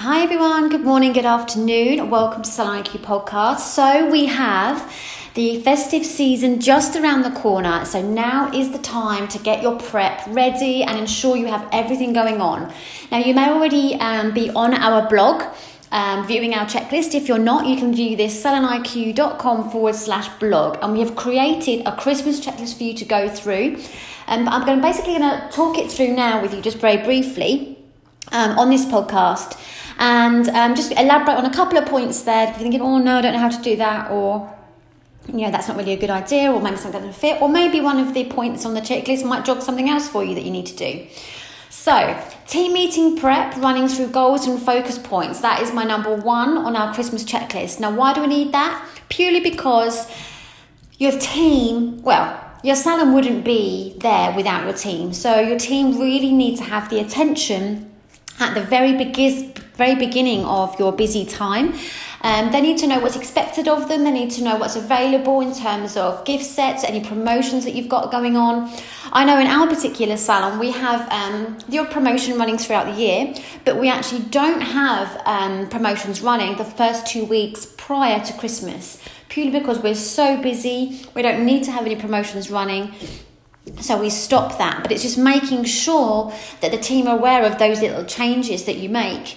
Hi 0.00 0.22
everyone, 0.22 0.70
good 0.70 0.82
morning, 0.82 1.12
good 1.12 1.26
afternoon. 1.26 2.08
Welcome 2.08 2.40
to 2.40 2.50
Salon 2.50 2.82
IQ 2.82 3.00
podcast. 3.00 3.58
So 3.58 4.08
we 4.10 4.24
have 4.24 4.90
the 5.34 5.60
festive 5.60 6.06
season 6.06 6.58
just 6.58 6.96
around 6.96 7.20
the 7.20 7.30
corner. 7.32 7.84
So 7.84 8.00
now 8.00 8.50
is 8.50 8.72
the 8.72 8.78
time 8.78 9.28
to 9.28 9.38
get 9.38 9.60
your 9.60 9.78
prep 9.78 10.22
ready 10.28 10.82
and 10.82 10.98
ensure 10.98 11.36
you 11.36 11.48
have 11.48 11.68
everything 11.70 12.14
going 12.14 12.40
on. 12.40 12.72
Now 13.12 13.18
you 13.18 13.34
may 13.34 13.50
already 13.50 13.96
um, 13.96 14.32
be 14.32 14.48
on 14.48 14.72
our 14.72 15.06
blog. 15.06 15.42
Um, 15.92 16.26
viewing 16.26 16.54
our 16.54 16.64
checklist. 16.66 17.14
If 17.14 17.28
you're 17.28 17.36
not, 17.36 17.66
you 17.66 17.76
can 17.76 17.92
view 17.92 18.16
this 18.16 18.42
saloniq.com 18.42 19.70
forward 19.70 19.96
slash 19.96 20.28
blog. 20.38 20.78
And 20.80 20.94
we 20.94 21.00
have 21.00 21.14
created 21.14 21.84
a 21.84 21.94
Christmas 21.94 22.40
checklist 22.40 22.78
for 22.78 22.84
you 22.84 22.94
to 22.94 23.04
go 23.04 23.28
through. 23.28 23.76
Um, 24.28 24.48
I'm 24.48 24.64
going 24.64 24.80
basically 24.80 25.18
going 25.18 25.28
to 25.28 25.48
talk 25.50 25.76
it 25.76 25.90
through 25.92 26.14
now 26.14 26.40
with 26.40 26.54
you 26.54 26.62
just 26.62 26.78
very 26.78 27.02
briefly 27.02 27.76
um, 28.32 28.58
on 28.58 28.70
this 28.70 28.84
podcast 28.86 29.58
and 30.00 30.48
um, 30.48 30.74
just 30.74 30.92
elaborate 30.92 31.36
on 31.36 31.44
a 31.44 31.52
couple 31.52 31.78
of 31.78 31.86
points 31.86 32.22
there. 32.22 32.44
If 32.44 32.50
you're 32.50 32.58
thinking, 32.60 32.80
oh 32.80 32.98
no, 32.98 33.18
I 33.18 33.20
don't 33.20 33.34
know 33.34 33.38
how 33.38 33.50
to 33.50 33.62
do 33.62 33.76
that, 33.76 34.10
or 34.10 34.52
you 35.28 35.42
know, 35.42 35.50
that's 35.50 35.68
not 35.68 35.76
really 35.76 35.92
a 35.92 35.98
good 35.98 36.10
idea, 36.10 36.50
or 36.50 36.60
maybe 36.60 36.76
something 36.76 37.00
doesn't 37.00 37.20
fit, 37.20 37.40
or 37.40 37.48
maybe 37.48 37.80
one 37.80 38.00
of 38.00 38.14
the 38.14 38.24
points 38.24 38.64
on 38.64 38.74
the 38.74 38.80
checklist 38.80 39.24
might 39.24 39.44
jog 39.44 39.60
something 39.60 39.88
else 39.88 40.08
for 40.08 40.24
you 40.24 40.34
that 40.34 40.42
you 40.42 40.50
need 40.50 40.66
to 40.66 40.76
do. 40.76 41.06
So, 41.68 42.18
team 42.46 42.72
meeting 42.72 43.16
prep, 43.16 43.56
running 43.58 43.88
through 43.88 44.08
goals 44.08 44.46
and 44.46 44.60
focus 44.60 44.98
points. 44.98 45.40
That 45.40 45.62
is 45.62 45.72
my 45.72 45.84
number 45.84 46.14
one 46.14 46.56
on 46.56 46.74
our 46.74 46.92
Christmas 46.94 47.22
checklist. 47.22 47.78
Now, 47.78 47.94
why 47.94 48.14
do 48.14 48.22
we 48.22 48.26
need 48.26 48.52
that? 48.52 48.84
Purely 49.10 49.40
because 49.40 50.10
your 50.98 51.12
team, 51.12 52.02
well, 52.02 52.42
your 52.64 52.74
salon 52.74 53.14
wouldn't 53.14 53.44
be 53.44 53.94
there 53.98 54.34
without 54.34 54.64
your 54.64 54.72
team. 54.72 55.12
So, 55.12 55.40
your 55.40 55.58
team 55.58 56.00
really 56.00 56.32
need 56.32 56.56
to 56.56 56.64
have 56.64 56.88
the 56.88 57.00
attention 57.00 57.92
at 58.40 58.54
the 58.54 58.62
very 58.62 58.96
begin, 58.96 59.52
very 59.74 59.94
beginning 59.94 60.44
of 60.44 60.78
your 60.78 60.92
busy 60.92 61.24
time. 61.24 61.74
Um, 62.22 62.52
they 62.52 62.60
need 62.60 62.76
to 62.78 62.86
know 62.86 62.98
what's 63.00 63.16
expected 63.16 63.66
of 63.66 63.88
them. 63.88 64.04
They 64.04 64.10
need 64.10 64.30
to 64.32 64.44
know 64.44 64.56
what's 64.56 64.76
available 64.76 65.40
in 65.40 65.54
terms 65.54 65.96
of 65.96 66.24
gift 66.24 66.44
sets, 66.44 66.84
any 66.84 67.00
promotions 67.00 67.64
that 67.64 67.74
you've 67.74 67.88
got 67.88 68.10
going 68.10 68.36
on. 68.36 68.70
I 69.12 69.24
know 69.24 69.38
in 69.38 69.46
our 69.46 69.66
particular 69.66 70.16
salon 70.18 70.58
we 70.58 70.70
have 70.70 71.10
um, 71.10 71.58
the 71.68 71.84
promotion 71.86 72.38
running 72.38 72.58
throughout 72.58 72.94
the 72.94 73.00
year, 73.00 73.34
but 73.64 73.78
we 73.78 73.88
actually 73.88 74.22
don't 74.24 74.60
have 74.60 75.20
um, 75.24 75.68
promotions 75.70 76.20
running 76.20 76.56
the 76.58 76.64
first 76.64 77.06
two 77.06 77.24
weeks 77.24 77.66
prior 77.78 78.22
to 78.24 78.32
Christmas, 78.34 79.02
purely 79.30 79.58
because 79.58 79.78
we're 79.78 79.94
so 79.94 80.40
busy. 80.42 81.06
We 81.14 81.22
don't 81.22 81.46
need 81.46 81.64
to 81.64 81.72
have 81.72 81.86
any 81.86 81.96
promotions 81.96 82.50
running. 82.50 82.92
So 83.80 84.00
we 84.00 84.10
stop 84.10 84.58
that, 84.58 84.82
but 84.82 84.92
it's 84.92 85.02
just 85.02 85.18
making 85.18 85.64
sure 85.64 86.32
that 86.60 86.70
the 86.70 86.78
team 86.78 87.06
are 87.06 87.16
aware 87.16 87.44
of 87.44 87.58
those 87.58 87.80
little 87.80 88.04
changes 88.04 88.64
that 88.64 88.76
you 88.76 88.88
make. 88.88 89.36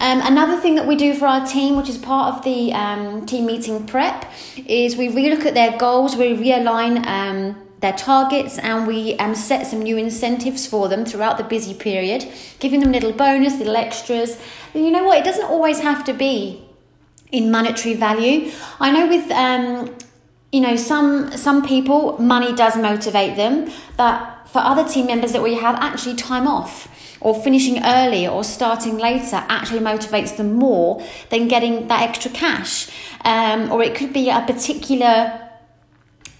Um, 0.00 0.20
another 0.22 0.60
thing 0.60 0.74
that 0.74 0.86
we 0.86 0.96
do 0.96 1.14
for 1.14 1.26
our 1.26 1.46
team, 1.46 1.76
which 1.76 1.88
is 1.88 1.98
part 1.98 2.34
of 2.34 2.44
the 2.44 2.72
um, 2.72 3.26
team 3.26 3.46
meeting 3.46 3.86
prep, 3.86 4.30
is 4.66 4.96
we 4.96 5.08
relook 5.08 5.46
at 5.46 5.54
their 5.54 5.76
goals, 5.78 6.16
we 6.16 6.34
realign 6.34 7.06
um, 7.06 7.56
their 7.80 7.92
targets, 7.92 8.58
and 8.58 8.86
we 8.88 9.16
um, 9.18 9.34
set 9.36 9.66
some 9.66 9.82
new 9.82 9.96
incentives 9.96 10.66
for 10.66 10.88
them 10.88 11.04
throughout 11.04 11.38
the 11.38 11.44
busy 11.44 11.74
period, 11.74 12.26
giving 12.58 12.80
them 12.80 12.90
little 12.90 13.12
bonus, 13.12 13.56
little 13.58 13.76
extras. 13.76 14.40
And 14.74 14.84
you 14.84 14.90
know 14.90 15.04
what? 15.04 15.18
It 15.18 15.24
doesn't 15.24 15.44
always 15.44 15.78
have 15.80 16.04
to 16.06 16.12
be 16.12 16.64
in 17.30 17.50
monetary 17.50 17.94
value. 17.94 18.50
I 18.80 18.90
know 18.90 19.06
with 19.06 19.30
um, 19.30 19.96
you 20.54 20.60
know 20.60 20.76
some 20.76 21.32
some 21.32 21.66
people 21.66 22.16
money 22.18 22.54
does 22.54 22.76
motivate 22.76 23.34
them 23.36 23.68
but 23.96 24.16
for 24.46 24.60
other 24.60 24.88
team 24.88 25.06
members 25.06 25.32
that 25.32 25.42
we 25.42 25.54
have 25.54 25.74
actually 25.76 26.14
time 26.14 26.46
off 26.46 26.86
or 27.20 27.34
finishing 27.42 27.82
early 27.84 28.24
or 28.28 28.44
starting 28.44 28.96
later 28.96 29.44
actually 29.48 29.80
motivates 29.80 30.36
them 30.36 30.52
more 30.52 31.04
than 31.30 31.48
getting 31.48 31.88
that 31.88 32.02
extra 32.02 32.30
cash 32.30 32.88
um, 33.24 33.72
or 33.72 33.82
it 33.82 33.96
could 33.96 34.12
be 34.12 34.30
a 34.30 34.42
particular 34.42 35.40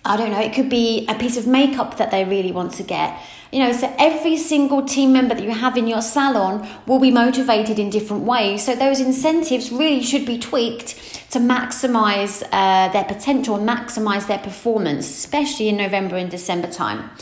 I 0.07 0.19
don't 0.19 0.31
know, 0.31 0.41
it 0.41 0.53
could 0.53 0.69
be 0.69 1.07
a 1.09 1.15
piece 1.15 1.39
of 1.39 1.47
makeup 1.47 1.97
that 1.97 2.11
they 2.11 2.27
really 2.27 2.53
want 2.53 2.73
to 2.75 2.83
get. 2.83 3.19
You 3.55 3.61
know, 3.61 3.73
so 3.73 3.95
every 4.01 4.37
single 4.37 4.85
team 4.85 5.13
member 5.13 5.37
that 5.37 5.45
you 5.45 5.53
have 5.53 5.77
in 5.77 5.87
your 5.87 6.03
salon 6.03 6.69
will 6.89 6.99
be 6.99 7.13
motivated 7.13 7.79
in 7.79 7.89
different 7.89 8.25
ways. 8.25 8.65
So 8.65 8.75
those 8.75 8.99
incentives 8.99 9.71
really 9.71 10.03
should 10.03 10.27
be 10.27 10.41
tweaked 10.41 10.97
to 11.31 11.39
maximize 11.39 12.43
uh, 12.51 12.89
their 12.89 13.05
potential 13.05 13.55
and 13.55 13.69
maximize 13.69 14.27
their 14.27 14.41
performance, 14.41 15.09
especially 15.09 15.69
in 15.69 15.77
November 15.77 16.17
and 16.17 16.29
December 16.29 16.67
time. 16.67 17.13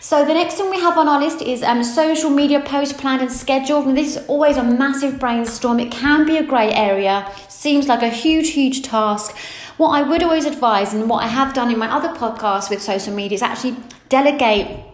So 0.00 0.26
the 0.26 0.34
next 0.34 0.56
thing 0.56 0.68
we 0.68 0.78
have 0.78 0.98
on 0.98 1.08
our 1.08 1.18
list 1.18 1.40
is 1.40 1.62
um, 1.62 1.82
social 1.82 2.28
media 2.28 2.60
post 2.60 2.98
planned 2.98 3.22
and 3.22 3.32
scheduled. 3.32 3.86
And 3.86 3.96
this 3.96 4.16
is 4.16 4.26
always 4.26 4.58
a 4.58 4.62
massive 4.62 5.18
brainstorm. 5.18 5.80
It 5.80 5.90
can 5.90 6.26
be 6.26 6.36
a 6.36 6.42
grey 6.42 6.70
area, 6.70 7.26
seems 7.48 7.88
like 7.88 8.02
a 8.02 8.10
huge, 8.10 8.50
huge 8.50 8.82
task. 8.82 9.34
What 9.78 9.98
I 9.98 10.02
would 10.02 10.22
always 10.22 10.44
advise, 10.44 10.92
and 10.92 11.08
what 11.08 11.24
I 11.24 11.28
have 11.28 11.54
done 11.54 11.70
in 11.70 11.78
my 11.78 11.90
other 11.90 12.10
podcasts 12.10 12.68
with 12.68 12.82
social 12.82 13.14
media, 13.14 13.36
is 13.36 13.42
actually 13.42 13.76
delegate 14.10 14.91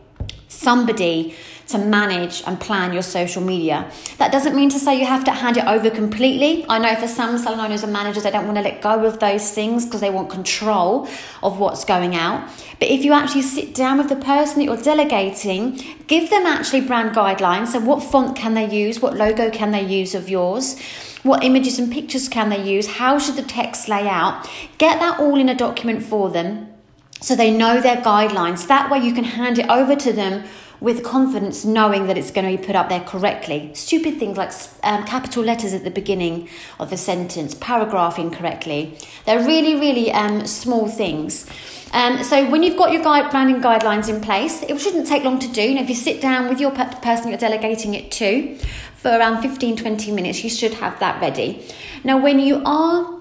somebody 0.59 1.35
to 1.69 1.79
manage 1.79 2.43
and 2.47 2.59
plan 2.59 2.93
your 2.93 3.03
social 3.03 3.43
media. 3.43 3.91
That 4.17 4.33
doesn't 4.33 4.57
mean 4.57 4.71
to 4.71 4.79
say 4.79 4.99
you 4.99 5.05
have 5.05 5.25
to 5.25 5.33
hand 5.33 5.59
it 5.59 5.67
over 5.67 5.91
completely. 5.91 6.65
I 6.69 6.79
know 6.79 6.95
for 6.97 7.07
some 7.07 7.37
salon 7.37 7.61
owners 7.61 7.83
and 7.83 7.93
managers, 7.93 8.23
they 8.23 8.31
don't 8.31 8.47
want 8.47 8.57
to 8.57 8.63
let 8.63 8.81
go 8.81 9.05
of 9.05 9.21
those 9.21 9.51
things 9.51 9.85
because 9.85 10.01
they 10.01 10.11
want 10.11 10.31
control 10.31 11.07
of 11.43 11.59
what's 11.59 11.85
going 11.85 12.17
out. 12.17 12.49
But 12.81 12.89
if 12.89 13.05
you 13.05 13.13
actually 13.13 13.43
sit 13.43 13.75
down 13.75 13.99
with 13.99 14.09
the 14.09 14.17
person 14.17 14.59
that 14.59 14.65
you're 14.65 14.83
delegating, 14.83 15.79
give 16.07 16.31
them 16.31 16.47
actually 16.47 16.81
brand 16.81 17.15
guidelines. 17.15 17.69
So, 17.69 17.81
what 17.81 18.03
font 18.03 18.35
can 18.35 18.55
they 18.55 18.69
use? 18.69 19.01
What 19.01 19.17
logo 19.17 19.51
can 19.51 19.71
they 19.71 19.85
use 19.85 20.15
of 20.15 20.29
yours? 20.29 20.81
What 21.23 21.45
images 21.45 21.79
and 21.79 21.93
pictures 21.93 22.29
can 22.29 22.49
they 22.49 22.63
use? 22.63 22.87
How 22.87 23.19
should 23.19 23.37
the 23.37 23.43
text 23.43 23.89
lay 23.89 24.09
out? 24.09 24.49
Get 24.79 25.01
that 25.01 25.21
all 25.21 25.39
in 25.39 25.49
a 25.49 25.55
document 25.55 26.03
for 26.03 26.31
them 26.31 26.73
so 27.21 27.35
they 27.35 27.51
know 27.51 27.81
their 27.81 27.97
guidelines. 27.97 28.67
That 28.67 28.91
way 28.91 28.99
you 28.99 29.13
can 29.13 29.25
hand 29.25 29.59
it 29.59 29.69
over 29.69 29.97
to 29.97 30.13
them 30.13 30.45
with 30.81 31.03
confidence, 31.03 31.65
knowing 31.65 32.07
that 32.07 32.17
it's 32.17 32.31
going 32.31 32.49
to 32.49 32.61
be 32.61 32.65
put 32.65 32.77
up 32.77 32.89
there 32.89 33.01
correctly. 33.01 33.71
Stupid 33.75 34.19
things 34.19 34.37
like 34.37 34.53
um, 34.85 35.05
capital 35.05 35.43
letters 35.43 35.75
at 35.75 35.83
the 35.83 35.91
beginning 35.91 36.49
of 36.79 36.91
the 36.91 36.97
sentence, 36.97 37.55
paragraphing 37.55 38.31
correctly. 38.31 38.97
They're 39.27 39.45
really, 39.45 39.75
really 39.75 40.13
um, 40.13 40.47
small 40.47 40.87
things. 40.89 41.47
Um, 41.93 42.23
so 42.23 42.49
when 42.49 42.63
you've 42.63 42.77
got 42.77 42.93
your 42.93 43.03
guide, 43.03 43.31
branding 43.31 43.61
guidelines 43.61 44.09
in 44.09 44.21
place, 44.21 44.63
it 44.63 44.79
shouldn't 44.81 45.07
take 45.07 45.25
long 45.25 45.39
to 45.41 45.49
do. 45.49 45.75
Know, 45.75 45.83
if 45.83 45.89
you 45.89 45.95
sit 45.95 46.21
down 46.21 46.49
with 46.49 46.61
your 46.61 46.71
person 46.71 47.29
you're 47.29 47.39
delegating 47.39 47.95
it 47.95 48.13
to 48.13 48.57
for 48.95 49.11
around 49.11 49.43
15, 49.43 49.77
20 49.77 50.13
minutes, 50.13 50.45
you 50.45 50.51
should 50.51 50.75
have 50.75 50.99
that 51.01 51.21
ready. 51.21 51.67
Now, 52.05 52.19
when 52.19 52.39
you 52.39 52.63
are 52.65 53.21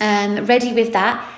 um, 0.00 0.46
ready 0.46 0.72
with 0.72 0.92
that, 0.92 1.28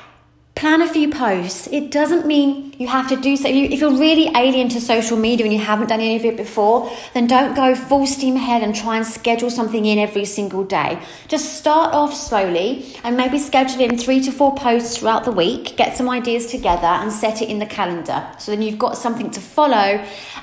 plan 0.54 0.81
a 0.81 0.88
few 0.88 1.10
posts. 1.10 1.66
It 1.72 1.91
doesn't 1.91 2.26
mean 2.26 2.75
you 2.78 2.87
have 2.87 3.09
to 3.09 3.16
do 3.16 3.37
so. 3.37 3.48
If 3.48 3.81
you're 3.81 3.98
really 3.98 4.31
alien 4.37 4.69
to 4.70 4.81
social 4.81 5.16
media 5.16 5.44
and 5.44 5.53
you 5.53 5.59
haven't 5.59 5.88
done 5.88 6.00
any 6.00 6.15
of 6.16 6.25
it 6.25 6.37
before, 6.37 6.91
then 7.12 7.26
don't 7.26 7.56
go 7.56 7.75
full 7.75 8.06
steam 8.06 8.37
ahead 8.37 8.62
and 8.62 8.75
try 8.75 8.97
and 8.97 9.04
schedule 9.04 9.50
something 9.50 9.84
in 9.84 9.98
every 9.98 10.25
single 10.25 10.62
day. 10.62 11.00
Just 11.26 11.59
start 11.59 11.92
off 11.92 12.15
slowly 12.15 12.97
and 13.03 13.16
maybe 13.16 13.38
schedule 13.38 13.81
in 13.81 13.98
three 13.98 14.20
to 14.22 14.31
four 14.31 14.54
posts 14.54 14.98
throughout 14.98 15.25
the 15.25 15.32
week, 15.32 15.76
get 15.76 15.97
some 15.97 16.09
ideas 16.09 16.47
together 16.47 16.86
and 16.86 17.12
set 17.12 17.42
it 17.42 17.48
in 17.48 17.59
the 17.59 17.66
calendar. 17.66 18.25
So 18.38 18.53
then 18.53 18.62
you've 18.62 18.78
got 18.78 18.97
something 18.97 19.31
to 19.32 19.41
follow 19.41 19.75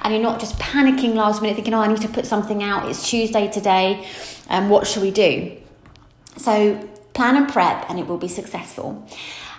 and 0.03 0.13
you're 0.13 0.21
not 0.21 0.41
just 0.41 0.59
panicking 0.59 1.15
last 1.15 1.41
minute 1.41 1.55
thinking, 1.55 1.73
oh, 1.73 1.79
I 1.79 1.87
need 1.87 2.01
to 2.01 2.09
put 2.09 2.25
something 2.25 2.61
out. 2.63 2.89
It's 2.89 3.09
Tuesday 3.09 3.47
today. 3.47 4.05
And 4.49 4.65
um, 4.65 4.69
what 4.69 4.85
should 4.85 5.03
we 5.03 5.11
do? 5.11 5.57
So 6.35 6.89
plan 7.13 7.35
and 7.35 7.49
prep 7.49 7.89
and 7.89 7.99
it 7.99 8.07
will 8.07 8.17
be 8.17 8.27
successful. 8.27 9.07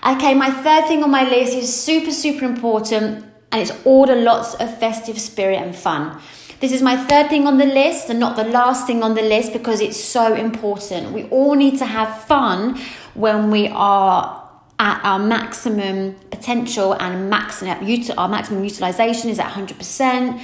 Okay, 0.06 0.34
my 0.34 0.50
third 0.50 0.86
thing 0.88 1.02
on 1.02 1.10
my 1.10 1.28
list 1.28 1.54
is 1.54 1.74
super, 1.74 2.10
super 2.10 2.44
important 2.44 3.24
and 3.52 3.60
it's 3.60 3.72
order 3.84 4.16
lots 4.16 4.54
of 4.54 4.78
festive 4.78 5.20
spirit 5.20 5.56
and 5.56 5.76
fun. 5.76 6.20
This 6.60 6.72
is 6.72 6.80
my 6.80 6.96
third 6.96 7.28
thing 7.28 7.46
on 7.46 7.58
the 7.58 7.66
list 7.66 8.08
and 8.08 8.20
not 8.20 8.36
the 8.36 8.44
last 8.44 8.86
thing 8.86 9.02
on 9.02 9.14
the 9.14 9.22
list 9.22 9.52
because 9.52 9.80
it's 9.80 10.02
so 10.02 10.34
important. 10.34 11.12
We 11.12 11.24
all 11.24 11.54
need 11.54 11.78
to 11.78 11.86
have 11.86 12.24
fun 12.24 12.80
when 13.14 13.50
we 13.50 13.68
are 13.68 14.48
at 14.78 15.00
our 15.04 15.18
maximum 15.18 16.14
potential 16.30 16.94
and 16.94 17.28
maximum, 17.30 17.78
our 18.16 18.28
maximum 18.28 18.64
utilization 18.64 19.30
is 19.30 19.38
at 19.38 19.52
100%. 19.52 20.40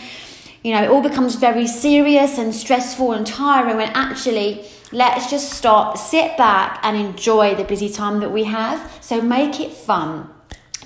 You 0.63 0.75
know, 0.75 0.83
it 0.83 0.91
all 0.91 1.03
becomes 1.03 1.37
very 1.37 1.67
serious 1.67 2.39
and 2.39 2.55
stressful 2.55 3.13
and 3.13 3.27
tiring 3.27 3.77
when 3.77 3.91
actually 3.95 4.67
Let's 4.91 5.29
just 5.29 5.53
stop, 5.53 5.99
sit 5.99 6.39
back, 6.39 6.81
and 6.83 6.97
enjoy 6.97 7.55
the 7.55 7.65
busy 7.65 7.91
time 7.91 8.21
that 8.21 8.33
we 8.33 8.45
have. 8.45 8.91
So 9.03 9.21
make 9.21 9.61
it 9.61 9.73
fun. 9.73 10.31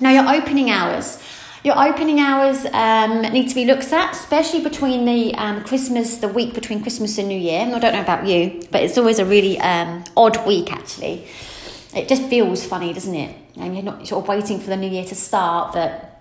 Now, 0.01 0.09
your 0.11 0.41
opening 0.41 0.69
hours. 0.69 1.23
Your 1.63 1.81
opening 1.81 2.19
hours 2.19 2.65
um, 2.73 3.21
need 3.21 3.47
to 3.47 3.55
be 3.55 3.63
looked 3.63 3.93
at, 3.93 4.11
especially 4.11 4.61
between 4.61 5.05
the 5.05 5.33
um, 5.35 5.63
Christmas, 5.63 6.17
the 6.17 6.27
week 6.27 6.53
between 6.53 6.81
Christmas 6.81 7.17
and 7.17 7.29
New 7.29 7.39
Year. 7.39 7.61
I 7.61 7.79
don't 7.79 7.93
know 7.93 8.01
about 8.01 8.27
you, 8.27 8.61
but 8.69 8.83
it's 8.83 8.97
always 8.97 9.19
a 9.19 9.25
really 9.25 9.57
um, 9.61 10.03
odd 10.17 10.45
week 10.45 10.73
actually. 10.73 11.25
It 11.95 12.09
just 12.09 12.23
feels 12.23 12.65
funny, 12.65 12.91
doesn't 12.91 13.15
it? 13.15 13.37
And 13.55 13.73
you're 13.75 13.83
not 13.83 14.05
sort 14.05 14.23
of 14.23 14.27
waiting 14.27 14.59
for 14.59 14.71
the 14.71 14.75
New 14.75 14.89
Year 14.89 15.05
to 15.05 15.15
start, 15.15 15.71
but 15.71 16.12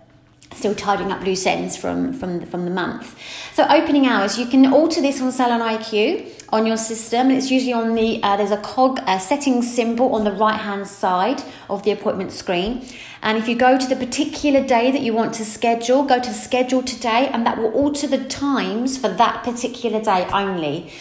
still 0.54 0.75
tidying 0.75 1.12
up 1.12 1.22
loose 1.25 1.46
ends 1.46 1.76
from 1.76 2.12
from 2.12 2.40
the, 2.40 2.46
from 2.46 2.64
the 2.64 2.70
month. 2.70 3.16
So 3.54 3.66
opening 3.69 4.06
hours, 4.06 4.38
you 4.38 4.46
can 4.46 4.72
alter 4.72 5.00
this 5.00 5.20
on 5.20 5.31
Salon 5.32 5.60
IQ 5.60 6.43
on 6.52 6.66
your 6.66 6.76
system. 6.76 7.31
It's 7.31 7.50
usually 7.50 7.72
on 7.72 7.94
the, 7.94 8.22
uh, 8.22 8.37
there's 8.37 8.50
a 8.50 8.58
cog 8.58 9.00
a 9.06 9.19
settings 9.19 9.75
symbol 9.75 10.14
on 10.14 10.25
the 10.25 10.32
right 10.32 10.60
hand 10.60 10.87
side 10.87 11.43
of 11.70 11.82
the 11.82 11.90
appointment 11.90 12.31
screen. 12.31 12.84
And 13.22 13.38
if 13.38 13.49
you 13.49 13.56
go 13.56 13.78
to 13.78 13.87
the 13.87 13.96
particular 13.96 14.64
day 14.64 14.90
that 14.90 15.00
you 15.00 15.14
want 15.14 15.32
to 15.34 15.44
schedule, 15.44 16.02
go 16.02 16.20
to 16.20 16.32
schedule 16.32 16.82
today, 16.82 17.28
and 17.28 17.46
that 17.46 17.56
will 17.56 17.72
alter 17.72 18.06
the 18.06 18.25
times 18.25 18.99
for 18.99 19.08
that 19.08 19.44
particular 19.44 20.02
day 20.02 20.26
only. 20.32 20.93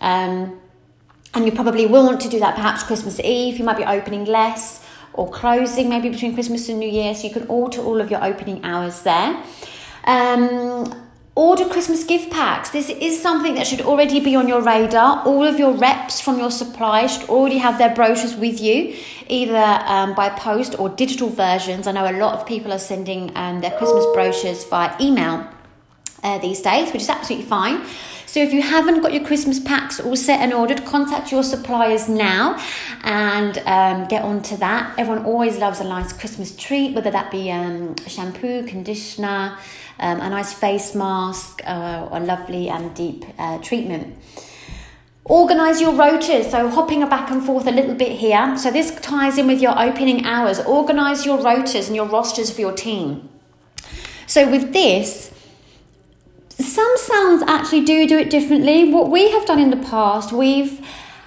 Um, 0.00 0.60
and 1.34 1.46
you 1.46 1.52
probably 1.52 1.86
will 1.86 2.04
want 2.04 2.20
to 2.20 2.28
do 2.28 2.38
that 2.38 2.54
perhaps 2.54 2.82
Christmas 2.82 3.18
Eve. 3.20 3.58
You 3.58 3.64
might 3.64 3.78
be 3.78 3.84
opening 3.84 4.26
less 4.26 4.86
or 5.14 5.30
closing 5.30 5.88
maybe 5.88 6.08
between 6.08 6.34
Christmas 6.34 6.68
and 6.68 6.78
New 6.78 6.88
Year. 6.88 7.14
So 7.14 7.26
you 7.26 7.32
can 7.32 7.46
alter 7.48 7.80
all 7.80 8.00
of 8.00 8.10
your 8.10 8.24
opening 8.24 8.64
hours 8.64 9.02
there. 9.02 9.42
Um, 10.04 10.92
order 11.34 11.66
Christmas 11.66 12.04
gift 12.04 12.30
packs. 12.30 12.70
This 12.70 12.90
is 12.90 13.20
something 13.20 13.54
that 13.54 13.66
should 13.66 13.80
already 13.80 14.20
be 14.20 14.36
on 14.36 14.48
your 14.48 14.62
radar. 14.62 15.24
All 15.24 15.44
of 15.44 15.58
your 15.58 15.72
reps 15.72 16.20
from 16.20 16.38
your 16.38 16.50
suppliers 16.50 17.12
should 17.16 17.28
already 17.28 17.58
have 17.58 17.78
their 17.78 17.94
brochures 17.94 18.36
with 18.36 18.60
you, 18.60 18.94
either 19.28 19.80
um, 19.86 20.14
by 20.14 20.28
post 20.28 20.78
or 20.78 20.88
digital 20.90 21.28
versions. 21.28 21.86
I 21.86 21.92
know 21.92 22.10
a 22.10 22.18
lot 22.18 22.38
of 22.38 22.46
people 22.46 22.72
are 22.72 22.78
sending 22.78 23.32
um, 23.36 23.60
their 23.60 23.70
Christmas 23.78 24.04
brochures 24.12 24.64
via 24.64 24.94
email 25.00 25.48
uh, 26.22 26.38
these 26.38 26.60
days, 26.60 26.92
which 26.92 27.02
is 27.02 27.08
absolutely 27.08 27.46
fine. 27.46 27.84
So 28.32 28.40
if 28.40 28.54
you 28.54 28.62
haven't 28.62 29.02
got 29.02 29.12
your 29.12 29.22
Christmas 29.22 29.60
packs 29.60 30.00
all 30.00 30.16
set 30.16 30.40
and 30.40 30.54
ordered, 30.54 30.86
contact 30.86 31.30
your 31.30 31.42
suppliers 31.42 32.08
now 32.08 32.58
and 33.02 33.58
um, 33.66 34.08
get 34.08 34.22
onto 34.22 34.56
that. 34.56 34.98
Everyone 34.98 35.26
always 35.26 35.58
loves 35.58 35.80
a 35.80 35.84
nice 35.84 36.14
Christmas 36.14 36.56
treat, 36.56 36.94
whether 36.94 37.10
that 37.10 37.30
be 37.30 37.50
um, 37.50 37.94
shampoo, 38.06 38.62
conditioner, 38.62 39.58
um, 39.98 40.18
a 40.22 40.30
nice 40.30 40.54
face 40.54 40.94
mask, 40.94 41.60
uh, 41.66 42.08
or 42.10 42.16
a 42.16 42.20
lovely 42.20 42.70
and 42.70 42.94
deep 42.94 43.26
uh, 43.38 43.58
treatment. 43.58 44.16
Organise 45.26 45.82
your 45.82 45.92
rotas, 45.92 46.50
so 46.50 46.70
hopping 46.70 47.06
back 47.10 47.30
and 47.30 47.44
forth 47.44 47.66
a 47.66 47.70
little 47.70 47.94
bit 47.94 48.12
here. 48.12 48.56
So 48.56 48.70
this 48.70 48.98
ties 49.02 49.36
in 49.36 49.46
with 49.46 49.60
your 49.60 49.78
opening 49.78 50.24
hours. 50.24 50.58
Organise 50.58 51.26
your 51.26 51.36
rotas 51.36 51.88
and 51.88 51.94
your 51.94 52.06
rosters 52.06 52.50
for 52.50 52.62
your 52.62 52.72
team. 52.72 53.28
So 54.26 54.50
with 54.50 54.72
this, 54.72 55.31
some 56.62 56.96
sounds 56.96 57.42
actually 57.46 57.84
do 57.84 58.06
do 58.06 58.18
it 58.18 58.30
differently. 58.30 58.92
What 58.92 59.10
we 59.10 59.30
have 59.30 59.46
done 59.46 59.58
in 59.58 59.70
the 59.70 59.76
past, 59.88 60.32
we've 60.32 60.84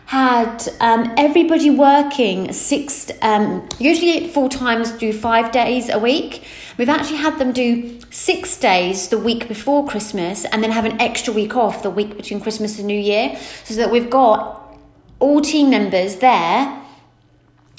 had 0.08 0.68
um, 0.82 1.14
everybody 1.18 1.70
working 1.70 2.54
six, 2.54 3.10
um, 3.22 3.68
usually 3.80 4.28
full 4.28 4.50
times, 4.50 4.92
do 4.92 5.12
five 5.12 5.52
days 5.52 5.90
a 5.90 5.98
week. 5.98 6.44
We've 6.78 6.90
actually 6.90 7.18
had 7.18 7.40
them 7.40 7.54
do 7.54 8.00
six 8.12 8.58
days 8.58 9.08
the 9.08 9.18
week 9.18 9.48
before 9.48 9.88
Christmas 9.88 10.46
and 10.46 10.64
then 10.64 10.72
have 10.72 10.86
an 10.86 11.02
extra 11.02 11.34
week 11.34 11.56
off 11.56 11.82
the 11.82 11.90
week 11.90 12.18
between 12.18 12.40
Christmas 12.40 12.78
and 12.78 12.88
New 12.88 13.00
Year, 13.00 13.38
so 13.64 13.76
that 13.76 13.90
we've 13.90 14.10
got 14.10 14.78
all 15.20 15.42
team 15.42 15.70
members 15.70 16.18
there 16.18 16.85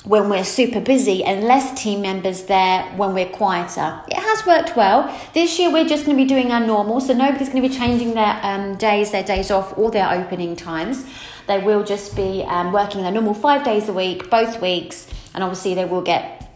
when 0.06 0.28
we're 0.28 0.44
super 0.44 0.80
busy 0.80 1.24
and 1.24 1.42
less 1.42 1.82
team 1.82 2.00
members 2.00 2.44
there 2.44 2.84
when 2.96 3.12
we're 3.12 3.28
quieter. 3.28 4.00
It 4.06 4.16
has 4.16 4.46
worked 4.46 4.76
well. 4.76 5.12
This 5.34 5.58
year 5.58 5.72
we're 5.72 5.88
just 5.88 6.06
going 6.06 6.16
to 6.16 6.22
be 6.22 6.28
doing 6.28 6.52
our 6.52 6.64
normal, 6.64 7.00
so 7.00 7.12
nobody's 7.12 7.48
going 7.48 7.60
to 7.60 7.68
be 7.68 7.74
changing 7.74 8.14
their 8.14 8.38
um, 8.42 8.76
days, 8.76 9.10
their 9.10 9.24
days 9.24 9.50
off, 9.50 9.76
or 9.76 9.90
their 9.90 10.08
opening 10.08 10.54
times. 10.54 11.04
They 11.48 11.60
will 11.60 11.82
just 11.82 12.14
be 12.14 12.44
um, 12.46 12.72
working 12.72 13.02
their 13.02 13.10
normal 13.10 13.34
five 13.34 13.64
days 13.64 13.88
a 13.88 13.92
week, 13.92 14.30
both 14.30 14.62
weeks, 14.62 15.08
and 15.34 15.42
obviously 15.42 15.74
they 15.74 15.84
will 15.84 16.02
get 16.02 16.48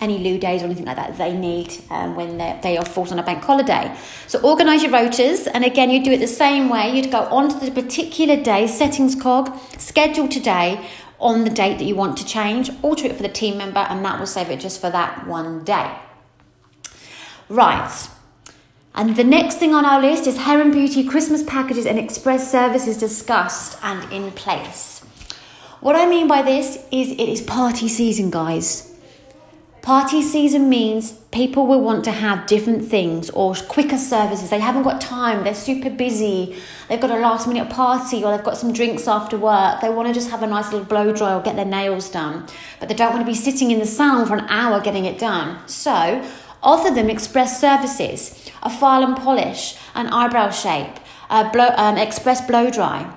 any 0.00 0.18
lieu 0.18 0.38
days 0.38 0.62
or 0.62 0.66
anything 0.66 0.84
like 0.84 0.96
that 0.96 1.18
they 1.18 1.36
need 1.36 1.74
um, 1.90 2.14
when 2.16 2.38
day 2.60 2.76
off 2.76 2.88
falls 2.88 3.12
on 3.12 3.18
a 3.20 3.22
bank 3.22 3.44
holiday. 3.44 3.96
So 4.26 4.40
organise 4.40 4.82
your 4.82 4.90
rotas, 4.90 5.46
and 5.52 5.64
again, 5.64 5.90
you 5.90 6.02
do 6.02 6.10
it 6.10 6.18
the 6.18 6.26
same 6.26 6.68
way. 6.68 6.96
You'd 6.96 7.12
go 7.12 7.20
onto 7.20 7.64
the 7.64 7.70
particular 7.70 8.42
day, 8.42 8.66
settings 8.66 9.14
cog, 9.14 9.56
schedule 9.78 10.26
today, 10.26 10.84
on 11.20 11.44
the 11.44 11.50
date 11.50 11.78
that 11.78 11.84
you 11.84 11.96
want 11.96 12.16
to 12.18 12.24
change, 12.24 12.70
alter 12.82 13.06
it 13.06 13.16
for 13.16 13.22
the 13.22 13.28
team 13.28 13.58
member, 13.58 13.80
and 13.80 14.04
that 14.04 14.18
will 14.18 14.26
save 14.26 14.50
it 14.50 14.60
just 14.60 14.80
for 14.80 14.90
that 14.90 15.26
one 15.26 15.64
day. 15.64 15.96
Right. 17.48 18.08
And 18.94 19.16
the 19.16 19.24
next 19.24 19.56
thing 19.58 19.74
on 19.74 19.84
our 19.84 20.00
list 20.00 20.26
is 20.26 20.38
and 20.46 20.72
beauty 20.72 21.04
Christmas 21.04 21.42
packages 21.42 21.86
and 21.86 21.98
express 21.98 22.50
services 22.50 22.96
discussed 22.98 23.78
and 23.82 24.12
in 24.12 24.32
place. 24.32 25.00
What 25.80 25.94
I 25.94 26.06
mean 26.06 26.26
by 26.26 26.42
this 26.42 26.84
is 26.90 27.12
it 27.12 27.28
is 27.28 27.40
party 27.40 27.88
season, 27.88 28.30
guys. 28.30 28.92
Party 29.82 30.20
season 30.20 30.68
means 30.68 31.12
people 31.30 31.66
will 31.66 31.80
want 31.80 32.04
to 32.04 32.10
have 32.10 32.48
different 32.48 32.84
things 32.84 33.30
or 33.30 33.54
quicker 33.54 33.96
services. 33.96 34.50
They 34.50 34.58
haven't 34.58 34.82
got 34.82 35.00
time, 35.00 35.44
they're 35.44 35.54
super 35.54 35.88
busy, 35.88 36.56
they've 36.88 37.00
got 37.00 37.10
a 37.10 37.18
last 37.18 37.46
minute 37.46 37.70
party 37.70 38.24
or 38.24 38.34
they've 38.34 38.44
got 38.44 38.56
some 38.56 38.72
drinks 38.72 39.06
after 39.06 39.38
work. 39.38 39.80
They 39.80 39.88
want 39.88 40.08
to 40.08 40.14
just 40.14 40.30
have 40.30 40.42
a 40.42 40.46
nice 40.46 40.72
little 40.72 40.86
blow 40.86 41.12
dry 41.12 41.34
or 41.34 41.42
get 41.42 41.56
their 41.56 41.64
nails 41.64 42.10
done, 42.10 42.46
but 42.80 42.88
they 42.88 42.94
don't 42.94 43.12
want 43.12 43.24
to 43.24 43.30
be 43.30 43.36
sitting 43.36 43.70
in 43.70 43.78
the 43.78 43.86
salon 43.86 44.26
for 44.26 44.36
an 44.36 44.46
hour 44.48 44.80
getting 44.80 45.04
it 45.04 45.18
done. 45.18 45.66
So, 45.68 46.24
offer 46.62 46.92
them 46.92 47.08
express 47.10 47.60
services 47.60 48.50
a 48.62 48.70
file 48.70 49.04
and 49.04 49.16
polish, 49.16 49.76
an 49.94 50.08
eyebrow 50.08 50.50
shape, 50.50 50.96
a 51.30 51.48
blow, 51.50 51.70
um, 51.76 51.96
express 51.96 52.44
blow 52.46 52.70
dry 52.70 53.14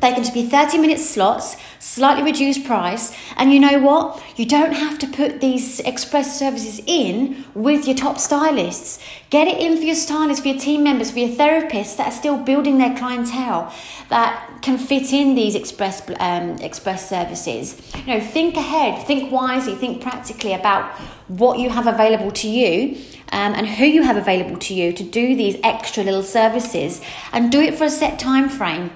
they 0.00 0.12
can 0.12 0.22
just 0.22 0.34
be 0.34 0.46
30 0.46 0.78
minute 0.78 1.00
slots, 1.00 1.56
slightly 1.80 2.22
reduced 2.22 2.64
price. 2.64 3.16
And 3.36 3.52
you 3.52 3.58
know 3.58 3.80
what? 3.80 4.22
You 4.36 4.46
don't 4.46 4.72
have 4.72 4.98
to 5.00 5.06
put 5.08 5.40
these 5.40 5.80
express 5.80 6.38
services 6.38 6.80
in 6.86 7.44
with 7.54 7.86
your 7.86 7.96
top 7.96 8.18
stylists. 8.18 9.00
Get 9.30 9.48
it 9.48 9.58
in 9.58 9.76
for 9.76 9.82
your 9.82 9.96
stylists, 9.96 10.42
for 10.42 10.48
your 10.48 10.58
team 10.58 10.84
members, 10.84 11.10
for 11.10 11.18
your 11.18 11.30
therapists 11.30 11.96
that 11.96 12.08
are 12.08 12.16
still 12.16 12.36
building 12.38 12.78
their 12.78 12.96
clientele 12.96 13.74
that 14.08 14.60
can 14.62 14.78
fit 14.78 15.12
in 15.12 15.34
these 15.34 15.54
express 15.54 16.02
um, 16.20 16.58
express 16.60 17.08
services. 17.08 17.80
You 18.06 18.14
know, 18.14 18.20
think 18.20 18.56
ahead, 18.56 19.04
think 19.06 19.32
wisely, 19.32 19.74
think 19.74 20.00
practically 20.00 20.52
about 20.52 20.90
what 21.26 21.58
you 21.58 21.70
have 21.70 21.86
available 21.86 22.30
to 22.30 22.48
you 22.48 22.96
um, 23.32 23.54
and 23.54 23.66
who 23.66 23.84
you 23.84 24.02
have 24.02 24.16
available 24.16 24.56
to 24.56 24.74
you 24.74 24.92
to 24.92 25.02
do 25.02 25.36
these 25.36 25.56
extra 25.62 26.02
little 26.02 26.22
services 26.22 27.00
and 27.32 27.52
do 27.52 27.60
it 27.60 27.76
for 27.76 27.84
a 27.84 27.90
set 27.90 28.18
time 28.18 28.48
frame. 28.48 28.90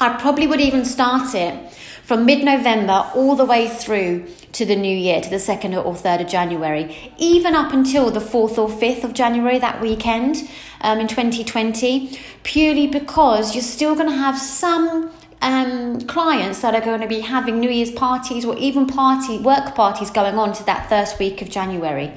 I 0.00 0.16
probably 0.20 0.46
would 0.46 0.60
even 0.60 0.84
start 0.84 1.34
it 1.34 1.72
from 2.02 2.26
mid 2.26 2.44
November 2.44 3.10
all 3.14 3.36
the 3.36 3.44
way 3.44 3.68
through 3.68 4.26
to 4.52 4.64
the 4.64 4.76
new 4.76 4.96
year, 4.96 5.20
to 5.20 5.30
the 5.30 5.36
2nd 5.36 5.84
or 5.84 5.94
3rd 5.94 6.22
of 6.22 6.28
January, 6.28 7.12
even 7.16 7.54
up 7.54 7.72
until 7.72 8.10
the 8.10 8.20
4th 8.20 8.58
or 8.58 8.68
5th 8.68 9.04
of 9.04 9.14
January, 9.14 9.58
that 9.58 9.80
weekend 9.80 10.48
um, 10.80 11.00
in 11.00 11.08
2020, 11.08 12.18
purely 12.42 12.86
because 12.86 13.54
you're 13.54 13.62
still 13.62 13.94
going 13.94 14.08
to 14.08 14.16
have 14.16 14.38
some 14.38 15.10
um, 15.42 16.00
clients 16.02 16.60
that 16.62 16.74
are 16.74 16.80
going 16.80 17.00
to 17.00 17.08
be 17.08 17.20
having 17.20 17.58
New 17.58 17.70
Year's 17.70 17.90
parties 17.90 18.44
or 18.44 18.56
even 18.58 18.86
party 18.86 19.38
work 19.38 19.74
parties 19.74 20.10
going 20.10 20.34
on 20.36 20.52
to 20.54 20.64
that 20.64 20.88
first 20.88 21.18
week 21.18 21.40
of 21.40 21.48
January. 21.48 22.12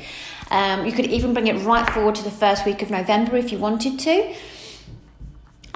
Um, 0.50 0.86
you 0.86 0.92
could 0.92 1.08
even 1.08 1.34
bring 1.34 1.48
it 1.48 1.64
right 1.66 1.90
forward 1.90 2.16
to 2.16 2.24
the 2.24 2.32
first 2.32 2.66
week 2.66 2.82
of 2.82 2.90
November 2.90 3.36
if 3.36 3.52
you 3.52 3.58
wanted 3.58 4.00
to 4.00 4.36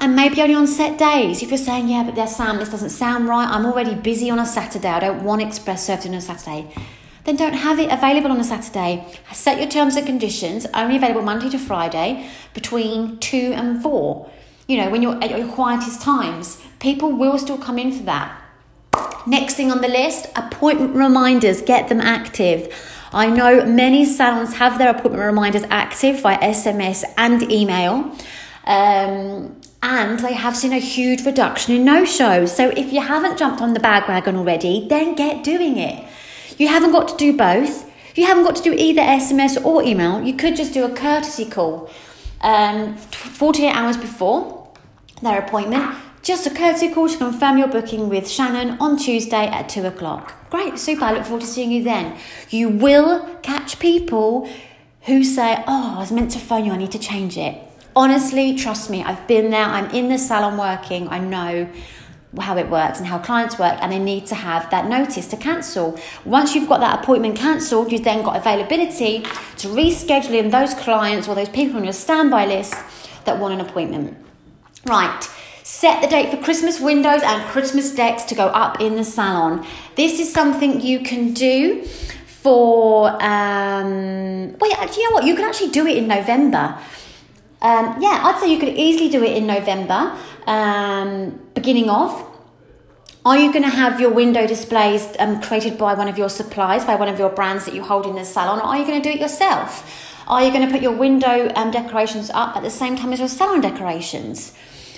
and 0.02 0.16
maybe 0.16 0.42
only 0.42 0.56
on 0.56 0.66
set 0.66 0.98
days. 0.98 1.44
If 1.44 1.50
you're 1.50 1.58
saying, 1.58 1.88
yeah, 1.88 2.02
but 2.02 2.16
there's 2.16 2.34
Sam, 2.34 2.58
this 2.58 2.70
doesn't 2.70 2.90
sound 2.90 3.28
right, 3.28 3.48
I'm 3.48 3.64
already 3.64 3.94
busy 3.94 4.28
on 4.30 4.40
a 4.40 4.44
Saturday, 4.44 4.88
I 4.88 4.98
don't 4.98 5.22
want 5.22 5.40
express 5.40 5.86
service 5.86 6.06
on 6.06 6.14
a 6.14 6.20
Saturday, 6.20 6.74
then 7.22 7.36
don't 7.36 7.52
have 7.52 7.78
it 7.78 7.90
available 7.92 8.32
on 8.32 8.40
a 8.40 8.44
Saturday. 8.44 9.06
Set 9.32 9.58
your 9.58 9.68
terms 9.68 9.94
and 9.94 10.04
conditions, 10.04 10.66
only 10.74 10.96
available 10.96 11.22
Monday 11.22 11.48
to 11.50 11.58
Friday 11.58 12.28
between 12.52 13.16
2 13.18 13.52
and 13.54 13.80
4. 13.80 14.28
You 14.66 14.78
know, 14.78 14.90
when 14.90 15.02
you're 15.02 15.22
at 15.22 15.30
your 15.30 15.46
quietest 15.46 16.02
times, 16.02 16.60
people 16.80 17.12
will 17.12 17.38
still 17.38 17.58
come 17.58 17.78
in 17.78 17.92
for 17.92 18.02
that. 18.02 18.42
Next 19.24 19.54
thing 19.54 19.70
on 19.70 19.82
the 19.82 19.88
list 19.88 20.26
appointment 20.34 20.96
reminders, 20.96 21.62
get 21.62 21.88
them 21.88 22.00
active. 22.00 22.74
I 23.12 23.28
know 23.28 23.64
many 23.66 24.04
salons 24.04 24.54
have 24.54 24.78
their 24.78 24.90
appointment 24.90 25.22
reminders 25.22 25.62
active 25.70 26.20
via 26.22 26.38
SMS 26.38 27.04
and 27.16 27.40
email. 27.52 28.16
Um, 28.64 29.61
and 29.82 30.20
they 30.20 30.32
have 30.32 30.56
seen 30.56 30.72
a 30.72 30.78
huge 30.78 31.26
reduction 31.26 31.74
in 31.74 31.84
no 31.84 32.04
shows. 32.04 32.54
So 32.54 32.70
if 32.70 32.92
you 32.92 33.00
haven't 33.00 33.36
jumped 33.36 33.60
on 33.60 33.74
the 33.74 33.80
bandwagon 33.80 34.36
already, 34.36 34.86
then 34.88 35.14
get 35.14 35.42
doing 35.42 35.76
it. 35.76 36.04
You 36.56 36.68
haven't 36.68 36.92
got 36.92 37.08
to 37.08 37.16
do 37.16 37.36
both. 37.36 37.90
You 38.14 38.26
haven't 38.26 38.44
got 38.44 38.56
to 38.56 38.62
do 38.62 38.72
either 38.72 39.02
SMS 39.02 39.62
or 39.64 39.82
email. 39.82 40.22
You 40.22 40.34
could 40.34 40.54
just 40.54 40.72
do 40.72 40.84
a 40.84 40.94
courtesy 40.94 41.46
call 41.46 41.90
um, 42.42 42.96
48 42.96 43.70
hours 43.72 43.96
before 43.96 44.70
their 45.20 45.40
appointment. 45.40 45.96
Just 46.22 46.46
a 46.46 46.50
courtesy 46.50 46.88
call 46.92 47.08
to 47.08 47.18
confirm 47.18 47.58
your 47.58 47.66
booking 47.66 48.08
with 48.08 48.28
Shannon 48.30 48.78
on 48.78 48.96
Tuesday 48.96 49.48
at 49.48 49.68
2 49.68 49.84
o'clock. 49.86 50.34
Great, 50.50 50.78
super. 50.78 51.04
I 51.04 51.12
look 51.12 51.24
forward 51.24 51.40
to 51.40 51.46
seeing 51.48 51.72
you 51.72 51.82
then. 51.82 52.16
You 52.50 52.68
will 52.68 53.26
catch 53.42 53.80
people 53.80 54.48
who 55.06 55.24
say, 55.24 55.64
Oh, 55.66 55.94
I 55.96 55.98
was 55.98 56.12
meant 56.12 56.30
to 56.32 56.38
phone 56.38 56.64
you, 56.64 56.72
I 56.72 56.76
need 56.76 56.92
to 56.92 56.98
change 57.00 57.36
it 57.36 57.71
honestly, 57.94 58.54
trust 58.56 58.90
me, 58.90 59.02
I've 59.02 59.26
been 59.26 59.50
there, 59.50 59.64
I'm 59.64 59.90
in 59.90 60.08
the 60.08 60.18
salon 60.18 60.56
working, 60.58 61.08
I 61.08 61.18
know 61.18 61.68
how 62.40 62.56
it 62.56 62.68
works 62.70 62.98
and 62.98 63.06
how 63.06 63.18
clients 63.18 63.58
work, 63.58 63.78
and 63.82 63.92
they 63.92 63.98
need 63.98 64.26
to 64.26 64.34
have 64.34 64.70
that 64.70 64.86
notice 64.86 65.26
to 65.28 65.36
cancel. 65.36 65.98
Once 66.24 66.54
you've 66.54 66.68
got 66.68 66.80
that 66.80 67.02
appointment 67.02 67.36
cancelled, 67.36 67.92
you've 67.92 68.04
then 68.04 68.24
got 68.24 68.36
availability 68.36 69.20
to 69.58 69.68
reschedule 69.68 70.38
in 70.38 70.50
those 70.50 70.72
clients 70.74 71.28
or 71.28 71.34
those 71.34 71.50
people 71.50 71.76
on 71.76 71.84
your 71.84 71.92
standby 71.92 72.46
list 72.46 72.74
that 73.24 73.38
want 73.38 73.54
an 73.54 73.60
appointment. 73.60 74.16
Right, 74.86 75.28
Set 75.64 76.02
the 76.02 76.08
date 76.08 76.30
for 76.30 76.42
Christmas 76.42 76.80
windows 76.80 77.22
and 77.22 77.42
Christmas 77.50 77.94
decks 77.94 78.24
to 78.24 78.34
go 78.34 78.46
up 78.48 78.80
in 78.80 78.96
the 78.96 79.04
salon. 79.04 79.64
This 79.94 80.18
is 80.18 80.32
something 80.32 80.80
you 80.80 81.00
can 81.00 81.32
do 81.34 81.84
for, 81.84 83.10
um, 83.22 84.56
well, 84.58 84.70
you 84.70 85.08
know 85.08 85.14
what? 85.14 85.24
You 85.24 85.36
can 85.36 85.44
actually 85.44 85.70
do 85.70 85.86
it 85.86 85.96
in 85.96 86.08
November. 86.08 86.76
Um, 87.62 88.02
yeah, 88.02 88.20
I'd 88.24 88.40
say 88.40 88.52
you 88.52 88.58
could 88.58 88.70
easily 88.70 89.08
do 89.08 89.22
it 89.22 89.36
in 89.36 89.46
November, 89.46 90.18
um, 90.46 91.40
beginning 91.54 91.88
of. 91.88 92.28
Are 93.24 93.38
you 93.38 93.52
going 93.52 93.62
to 93.62 93.70
have 93.70 94.00
your 94.00 94.10
window 94.10 94.48
displays 94.48 95.14
um, 95.20 95.40
created 95.40 95.78
by 95.78 95.94
one 95.94 96.08
of 96.08 96.18
your 96.18 96.28
suppliers, 96.28 96.84
by 96.84 96.96
one 96.96 97.08
of 97.08 97.20
your 97.20 97.30
brands 97.30 97.64
that 97.66 97.74
you 97.74 97.84
hold 97.84 98.04
in 98.04 98.16
the 98.16 98.24
salon, 98.24 98.58
or 98.58 98.64
are 98.64 98.78
you 98.78 98.84
going 98.84 99.00
to 99.00 99.08
do 99.08 99.14
it 99.14 99.20
yourself? 99.20 100.10
Are 100.26 100.42
you 100.42 100.52
going 100.52 100.66
to 100.66 100.72
put 100.72 100.82
your 100.82 100.96
window 100.96 101.52
um, 101.54 101.70
decorations 101.70 102.30
up 102.30 102.56
at 102.56 102.64
the 102.64 102.70
same 102.70 102.96
time 102.96 103.12
as 103.12 103.20
your 103.20 103.28
salon 103.28 103.60
decorations? 103.60 104.52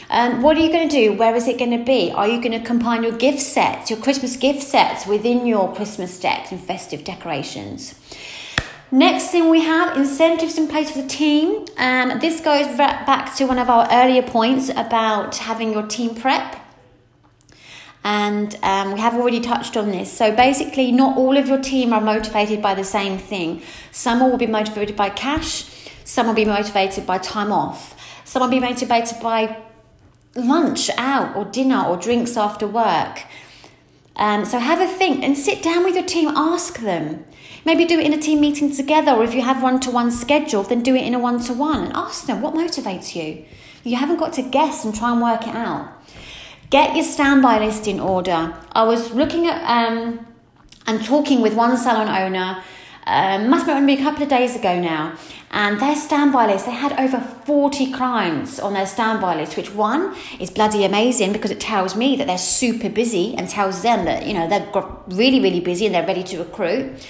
Um, 0.08 0.40
what 0.40 0.56
are 0.56 0.60
you 0.60 0.72
going 0.72 0.88
to 0.88 0.96
do? 0.96 1.12
Where 1.12 1.34
is 1.34 1.48
it 1.48 1.58
going 1.58 1.78
to 1.78 1.84
be? 1.84 2.12
Are 2.12 2.28
you 2.28 2.40
going 2.40 2.58
to 2.58 2.66
combine 2.66 3.02
your 3.02 3.16
gift 3.16 3.40
sets, 3.40 3.90
your 3.90 3.98
Christmas 3.98 4.36
gift 4.36 4.62
sets, 4.62 5.06
within 5.06 5.46
your 5.46 5.74
Christmas 5.74 6.18
decks 6.18 6.50
and 6.50 6.60
festive 6.62 7.04
decorations? 7.04 7.94
Next 8.94 9.30
thing 9.30 9.50
we 9.50 9.60
have 9.62 9.96
incentives 9.96 10.56
in 10.56 10.68
place 10.68 10.92
for 10.92 11.02
the 11.02 11.08
team. 11.08 11.66
Um, 11.78 12.20
this 12.20 12.40
goes 12.40 12.68
back 12.76 13.34
to 13.34 13.44
one 13.44 13.58
of 13.58 13.68
our 13.68 13.88
earlier 13.90 14.22
points 14.22 14.68
about 14.68 15.34
having 15.34 15.72
your 15.72 15.84
team 15.84 16.14
prep. 16.14 16.64
And 18.04 18.56
um, 18.62 18.92
we 18.92 19.00
have 19.00 19.14
already 19.14 19.40
touched 19.40 19.76
on 19.76 19.90
this. 19.90 20.12
So 20.12 20.36
basically, 20.36 20.92
not 20.92 21.18
all 21.18 21.36
of 21.36 21.48
your 21.48 21.60
team 21.60 21.92
are 21.92 22.00
motivated 22.00 22.62
by 22.62 22.76
the 22.76 22.84
same 22.84 23.18
thing. 23.18 23.62
Some 23.90 24.20
will 24.20 24.36
be 24.36 24.46
motivated 24.46 24.94
by 24.94 25.10
cash, 25.10 25.64
some 26.04 26.28
will 26.28 26.34
be 26.34 26.44
motivated 26.44 27.04
by 27.04 27.18
time 27.18 27.50
off, 27.50 28.00
some 28.24 28.42
will 28.42 28.48
be 28.48 28.60
motivated 28.60 29.18
by 29.20 29.60
lunch 30.36 30.88
out 30.96 31.34
or 31.34 31.46
dinner 31.46 31.84
or 31.84 31.96
drinks 31.96 32.36
after 32.36 32.68
work. 32.68 33.24
Um, 34.14 34.44
so 34.44 34.60
have 34.60 34.80
a 34.80 34.86
think 34.86 35.24
and 35.24 35.36
sit 35.36 35.64
down 35.64 35.82
with 35.82 35.96
your 35.96 36.06
team, 36.06 36.28
ask 36.28 36.78
them. 36.78 37.24
Maybe 37.64 37.84
do 37.84 37.98
it 37.98 38.06
in 38.06 38.12
a 38.12 38.18
team 38.18 38.40
meeting 38.40 38.74
together, 38.74 39.12
or 39.12 39.24
if 39.24 39.34
you 39.34 39.42
have 39.42 39.62
one 39.62 39.80
to 39.80 39.90
one 39.90 40.10
scheduled, 40.10 40.68
then 40.68 40.82
do 40.82 40.94
it 40.94 41.04
in 41.04 41.14
a 41.14 41.18
one 41.18 41.40
to 41.44 41.52
one 41.52 41.84
and 41.84 41.92
ask 41.94 42.26
them 42.26 42.42
what 42.42 42.54
motivates 42.54 43.14
you. 43.14 43.44
You 43.84 43.96
haven't 43.96 44.18
got 44.18 44.32
to 44.34 44.42
guess 44.42 44.84
and 44.84 44.94
try 44.94 45.12
and 45.12 45.22
work 45.22 45.42
it 45.46 45.54
out. 45.54 45.92
Get 46.70 46.94
your 46.94 47.04
standby 47.04 47.58
list 47.58 47.86
in 47.86 48.00
order. 48.00 48.54
I 48.72 48.82
was 48.84 49.12
looking 49.12 49.46
at 49.46 49.62
um, 49.64 50.26
and 50.86 51.04
talking 51.04 51.40
with 51.40 51.54
one 51.54 51.76
salon 51.76 52.08
owner, 52.08 52.62
uh, 53.06 53.38
must 53.38 53.66
have 53.66 53.86
been 53.86 53.98
a 53.98 54.02
couple 54.02 54.22
of 54.22 54.28
days 54.28 54.56
ago 54.56 54.80
now, 54.80 55.16
and 55.50 55.78
their 55.80 55.94
standby 55.94 56.46
list, 56.46 56.66
they 56.66 56.72
had 56.72 56.98
over 56.98 57.20
40 57.20 57.92
clients 57.92 58.58
on 58.58 58.72
their 58.72 58.86
standby 58.86 59.36
list, 59.36 59.56
which 59.56 59.72
one 59.72 60.16
is 60.40 60.50
bloody 60.50 60.84
amazing 60.84 61.32
because 61.32 61.50
it 61.50 61.60
tells 61.60 61.94
me 61.94 62.16
that 62.16 62.26
they're 62.26 62.38
super 62.38 62.88
busy 62.88 63.34
and 63.36 63.48
tells 63.48 63.82
them 63.82 64.04
that, 64.06 64.26
you 64.26 64.34
know, 64.34 64.48
they're 64.48 64.68
really, 65.08 65.40
really 65.40 65.60
busy 65.60 65.86
and 65.86 65.94
they're 65.94 66.06
ready 66.06 66.24
to 66.24 66.38
recruit. 66.38 67.06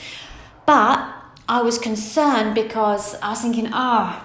But 0.66 1.12
I 1.48 1.62
was 1.62 1.78
concerned 1.78 2.54
because 2.54 3.14
I 3.20 3.30
was 3.30 3.42
thinking, 3.42 3.68
oh, 3.72 4.22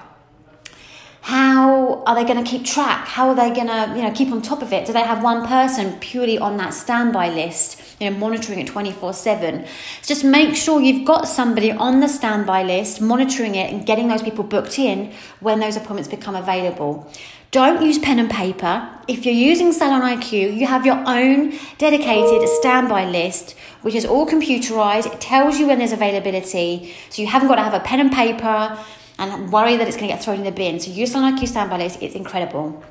how 1.21 2.01
are 2.05 2.15
they 2.15 2.23
going 2.23 2.43
to 2.43 2.49
keep 2.49 2.65
track? 2.65 3.05
How 3.05 3.29
are 3.29 3.35
they 3.35 3.53
going 3.53 3.67
to, 3.67 3.93
you 3.95 4.01
know, 4.01 4.11
keep 4.11 4.31
on 4.31 4.41
top 4.41 4.61
of 4.61 4.71
it? 4.71 4.87
Do 4.87 4.93
they 4.93 5.01
have 5.01 5.21
one 5.21 5.45
person 5.45 5.99
purely 5.99 6.39
on 6.39 6.57
that 6.57 6.73
standby 6.73 7.29
list, 7.29 7.79
you 7.99 8.09
know, 8.09 8.17
monitoring 8.17 8.59
it 8.59 8.67
24 8.67 9.13
7? 9.13 9.65
Just 10.01 10.23
make 10.23 10.55
sure 10.55 10.81
you've 10.81 11.05
got 11.05 11.27
somebody 11.27 11.71
on 11.71 11.99
the 11.99 12.07
standby 12.07 12.63
list, 12.63 13.01
monitoring 13.01 13.55
it 13.55 13.71
and 13.71 13.85
getting 13.85 14.07
those 14.07 14.23
people 14.23 14.43
booked 14.43 14.79
in 14.79 15.13
when 15.39 15.59
those 15.59 15.75
appointments 15.75 16.09
become 16.09 16.35
available. 16.35 17.11
Don't 17.51 17.83
use 17.83 17.97
pen 17.97 18.19
and 18.19 18.29
paper. 18.29 18.87
If 19.07 19.25
you're 19.25 19.33
using 19.33 19.71
Salon 19.71 20.01
IQ, 20.01 20.55
you 20.55 20.67
have 20.67 20.85
your 20.85 21.03
own 21.07 21.57
dedicated 21.79 22.47
standby 22.47 23.05
list, 23.09 23.55
which 23.81 23.95
is 23.95 24.05
all 24.05 24.27
computerized. 24.27 25.11
It 25.11 25.19
tells 25.19 25.57
you 25.57 25.65
when 25.65 25.79
there's 25.79 25.91
availability. 25.91 26.93
So 27.09 27.23
you 27.23 27.27
haven't 27.27 27.47
got 27.47 27.55
to 27.55 27.63
have 27.63 27.73
a 27.73 27.79
pen 27.79 28.01
and 28.01 28.11
paper 28.11 28.77
and 29.17 29.51
worry 29.51 29.77
that 29.77 29.87
it's 29.87 29.97
going 29.97 30.09
to 30.09 30.13
get 30.13 30.23
thrown 30.23 30.37
in 30.37 30.43
the 30.43 30.51
bin. 30.51 30.79
So 30.79 30.91
use 30.91 31.11
Salon 31.11 31.35
IQ 31.35 31.47
standby 31.47 31.77
list. 31.77 32.03
It's 32.03 32.13
incredible. 32.13 32.83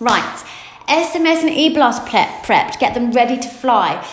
Right. 0.00 0.44
SMS 0.88 1.42
and 1.42 1.50
e-blast 1.50 2.04
prep, 2.06 2.42
prep 2.42 2.78
get 2.80 2.94
them 2.94 3.12
ready 3.12 3.36
to 3.36 3.48
fly. 3.48 4.04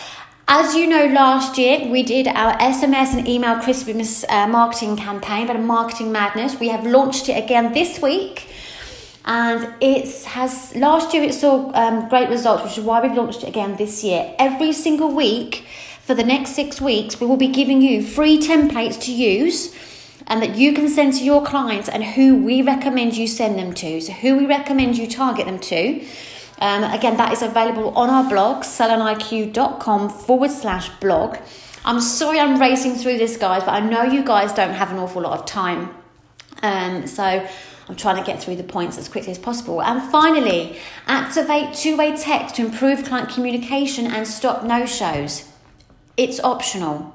As 0.48 0.76
you 0.76 0.88
know, 0.88 1.08
last 1.08 1.58
year 1.58 1.88
we 1.90 2.04
did 2.04 2.28
our 2.28 2.54
SMS 2.58 3.18
and 3.18 3.28
email 3.28 3.60
Christmas 3.60 4.24
uh, 4.30 4.48
marketing 4.48 4.96
campaign, 4.96 5.48
but 5.48 5.56
a 5.56 5.60
marketing 5.60 6.12
madness. 6.12 6.60
We 6.60 6.68
have 6.68 6.86
launched 6.86 7.30
it 7.30 7.44
again 7.44 7.74
this 7.74 8.00
week 8.00 8.50
and 9.25 9.74
it 9.82 10.24
has 10.25 10.75
last 10.75 11.13
year 11.13 11.24
it 11.24 11.34
saw 11.34 11.72
um, 11.74 12.10
great 12.10 12.30
results 12.30 12.63
which 12.63 12.78
is 12.78 12.84
why 12.84 13.01
we've 13.01 13.13
launched 13.13 13.44
it 13.44 13.50
again 13.50 13.75
this 13.75 14.04
year. 14.04 14.34
Every 14.40 14.74
single 14.74 15.13
week 15.13 15.66
for 16.01 16.16
the 16.16 16.24
next 16.24 16.51
six 16.51 16.82
weeks 16.82 17.20
we 17.20 17.28
will 17.28 17.38
be 17.38 17.48
giving 17.48 17.82
you 17.82 18.01
free 18.04 18.40
templates 18.40 19.00
to 19.01 19.13
use 19.13 19.75
and 20.25 20.42
that 20.42 20.56
you 20.56 20.74
can 20.74 20.88
send 20.88 21.13
to 21.13 21.24
your 21.24 21.46
clients 21.46 21.88
and 21.88 22.04
who 22.04 22.44
we 22.44 22.62
recommend 22.62 23.16
you 23.16 23.28
send 23.28 23.60
them 23.60 23.74
to. 23.74 24.01
So 24.01 24.13
who 24.13 24.38
we 24.38 24.46
recommend 24.46 24.98
you 24.98 25.08
target 25.08 25.46
them 25.46 25.60
to. 25.60 26.06
Um, 26.60 26.84
again 26.84 27.18
that 27.18 27.32
is 27.32 27.44
available 27.44 27.96
on 27.96 28.10
our 28.10 28.28
blog 28.28 28.63
saloniq.com 28.63 30.10
forward 30.10 30.51
slash 30.51 30.90
blog. 31.00 31.38
I'm 31.86 32.01
sorry 32.01 32.40
i'm 32.40 32.60
racing 32.60 32.96
through 32.96 33.18
this 33.18 33.38
guys 33.38 33.63
but 33.63 33.72
i 33.72 33.80
know 33.80 34.04
you 34.04 34.24
guys 34.24 34.54
don't 34.54 34.74
have 34.74 34.92
an 34.92 34.98
awful 34.98 35.22
lot 35.22 35.40
of 35.40 35.46
time. 35.46 35.94
Um, 36.63 37.08
so 37.08 37.48
I'm 37.88 37.96
trying 37.96 38.18
to 38.18 38.24
get 38.24 38.42
through 38.42 38.56
the 38.56 38.64
points 38.64 38.98
as 38.98 39.10
quickly 39.10 39.32
as 39.32 39.40
possible. 39.40 39.82
And 39.82 40.02
finally, 40.12 40.78
activate 41.08 41.76
two 41.76 41.98
way 41.98 42.16
text 42.16 42.56
to 42.56 42.66
improve 42.66 43.04
client 43.04 43.30
communication 43.30 44.08
and 44.08 44.28
stop 44.28 44.64
no 44.64 44.86
shows. 44.86 45.50
It's 46.18 46.40
optional. 46.40 47.14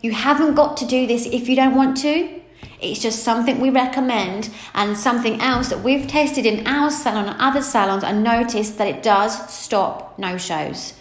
You 0.00 0.12
haven't 0.12 0.54
got 0.54 0.76
to 0.78 0.86
do 0.86 1.06
this 1.06 1.26
if 1.26 1.48
you 1.48 1.56
don't 1.56 1.76
want 1.76 1.96
to. 1.98 2.40
It's 2.80 3.00
just 3.00 3.22
something 3.22 3.60
we 3.60 3.70
recommend 3.70 4.50
and 4.74 4.96
something 4.96 5.40
else 5.40 5.68
that 5.68 5.84
we've 5.84 6.08
tested 6.08 6.44
in 6.44 6.66
our 6.66 6.90
salon 6.90 7.28
and 7.28 7.40
other 7.40 7.62
salons 7.62 8.02
and 8.02 8.24
noticed 8.24 8.78
that 8.78 8.88
it 8.88 9.02
does 9.02 9.48
stop 9.52 10.18
no 10.18 10.36
shows. 10.36 10.94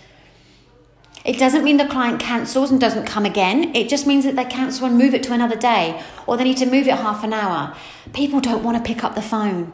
It 1.23 1.37
doesn't 1.37 1.63
mean 1.63 1.77
the 1.77 1.85
client 1.85 2.19
cancels 2.19 2.71
and 2.71 2.81
doesn't 2.81 3.05
come 3.05 3.25
again. 3.25 3.75
It 3.75 3.89
just 3.89 4.07
means 4.07 4.25
that 4.25 4.35
they 4.35 4.45
cancel 4.45 4.87
and 4.87 4.97
move 4.97 5.13
it 5.13 5.21
to 5.23 5.33
another 5.33 5.55
day, 5.55 6.01
or 6.25 6.35
they 6.35 6.43
need 6.43 6.57
to 6.57 6.65
move 6.65 6.87
it 6.87 6.95
half 6.95 7.23
an 7.23 7.33
hour. 7.33 7.75
People 8.13 8.39
don't 8.39 8.63
want 8.63 8.77
to 8.77 8.83
pick 8.83 9.03
up 9.03 9.13
the 9.13 9.21
phone. 9.21 9.71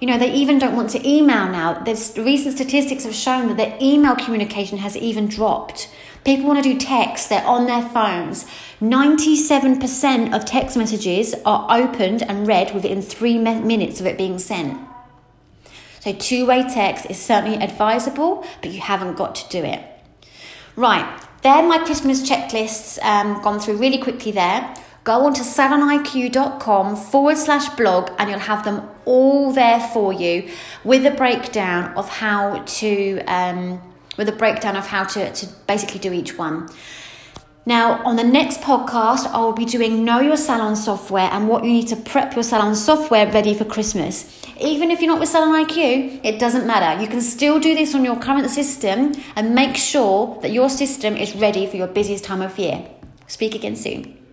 You 0.00 0.08
know, 0.08 0.18
they 0.18 0.32
even 0.32 0.58
don't 0.58 0.74
want 0.74 0.90
to 0.90 1.08
email 1.08 1.48
now. 1.48 1.82
There's 1.84 2.18
recent 2.18 2.56
statistics 2.56 3.04
have 3.04 3.14
shown 3.14 3.46
that 3.48 3.56
their 3.56 3.78
email 3.80 4.16
communication 4.16 4.78
has 4.78 4.96
even 4.96 5.28
dropped. 5.28 5.88
People 6.24 6.46
want 6.46 6.62
to 6.62 6.72
do 6.72 6.78
text, 6.78 7.28
they're 7.28 7.46
on 7.46 7.66
their 7.66 7.88
phones. 7.90 8.44
97% 8.80 10.34
of 10.34 10.44
text 10.44 10.76
messages 10.76 11.34
are 11.44 11.66
opened 11.70 12.22
and 12.22 12.48
read 12.48 12.74
within 12.74 13.00
three 13.00 13.38
minutes 13.38 14.00
of 14.00 14.06
it 14.06 14.18
being 14.18 14.38
sent. 14.38 14.80
So, 16.00 16.12
two 16.12 16.46
way 16.46 16.64
text 16.64 17.06
is 17.08 17.18
certainly 17.18 17.58
advisable, 17.62 18.44
but 18.60 18.72
you 18.72 18.80
haven't 18.80 19.14
got 19.16 19.34
to 19.36 19.48
do 19.48 19.64
it. 19.64 19.93
Right, 20.76 21.06
there 21.42 21.62
my 21.62 21.78
Christmas 21.78 22.28
checklists 22.28 23.00
um, 23.04 23.40
gone 23.42 23.60
through 23.60 23.76
really 23.76 23.98
quickly 23.98 24.32
there. 24.32 24.74
Go 25.04 25.26
on 25.26 25.34
to 25.34 25.42
saloniq.com 25.42 26.96
forward 26.96 27.36
slash 27.36 27.68
blog 27.76 28.10
and 28.18 28.30
you'll 28.30 28.38
have 28.40 28.64
them 28.64 28.88
all 29.04 29.52
there 29.52 29.78
for 29.78 30.12
you 30.12 30.50
with 30.82 31.06
a 31.06 31.10
breakdown 31.10 31.94
of 31.94 32.08
how 32.08 32.62
to 32.66 33.20
um, 33.26 33.80
with 34.16 34.28
a 34.28 34.32
breakdown 34.32 34.76
of 34.76 34.86
how 34.86 35.04
to, 35.04 35.32
to 35.32 35.46
basically 35.66 36.00
do 36.00 36.12
each 36.12 36.38
one. 36.38 36.68
Now, 37.66 38.04
on 38.04 38.16
the 38.16 38.24
next 38.24 38.60
podcast, 38.60 39.26
I 39.26 39.38
will 39.38 39.54
be 39.54 39.64
doing 39.64 40.04
Know 40.04 40.20
Your 40.20 40.36
Salon 40.36 40.76
software 40.76 41.30
and 41.32 41.48
what 41.48 41.64
you 41.64 41.72
need 41.72 41.88
to 41.88 41.96
prep 41.96 42.34
your 42.34 42.42
salon 42.42 42.76
software 42.76 43.26
ready 43.32 43.54
for 43.54 43.64
Christmas. 43.64 44.42
Even 44.60 44.90
if 44.90 45.00
you're 45.00 45.10
not 45.10 45.18
with 45.18 45.30
Salon 45.30 45.64
IQ, 45.64 46.20
it 46.22 46.38
doesn't 46.38 46.66
matter. 46.66 47.00
You 47.00 47.08
can 47.08 47.22
still 47.22 47.58
do 47.58 47.74
this 47.74 47.94
on 47.94 48.04
your 48.04 48.16
current 48.16 48.50
system 48.50 49.14
and 49.34 49.54
make 49.54 49.76
sure 49.76 50.38
that 50.42 50.52
your 50.52 50.68
system 50.68 51.16
is 51.16 51.34
ready 51.34 51.66
for 51.66 51.76
your 51.76 51.86
busiest 51.86 52.24
time 52.24 52.42
of 52.42 52.58
year. 52.58 52.86
Speak 53.28 53.54
again 53.54 53.76
soon. 53.76 54.23